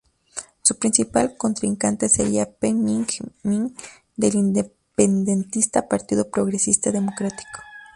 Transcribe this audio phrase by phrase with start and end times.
[0.63, 3.75] Su principal contrincante sería Peng Ming-min,
[4.17, 7.61] del independentista Partido Progresista Democrático.